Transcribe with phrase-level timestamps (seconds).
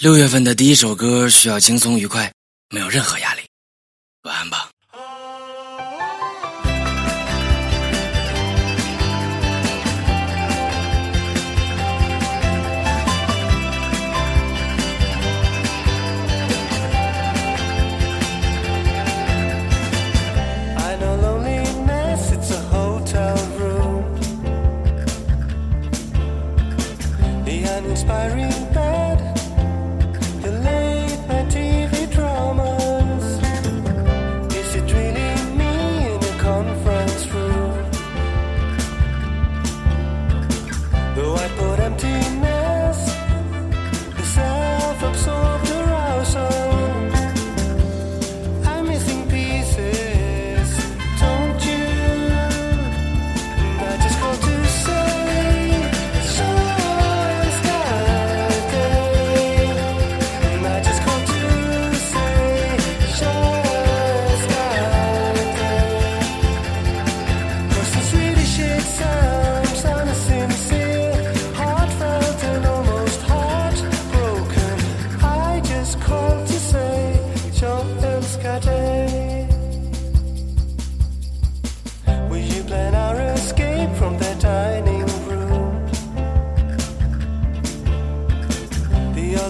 [0.00, 2.32] 六月份的第一首歌需要轻松愉快，
[2.70, 3.40] 没有任何压力。
[4.22, 4.70] 晚安吧。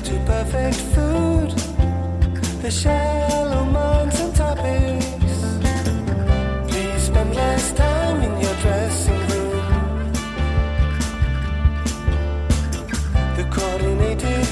[0.00, 1.50] To perfect food,
[2.62, 5.32] the shallow minds and topics.
[6.68, 10.12] Please spend less time in your dressing room.
[13.36, 14.46] The coordinated